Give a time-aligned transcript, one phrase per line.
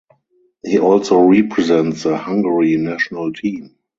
[0.65, 3.75] He also represents the Hungary national team.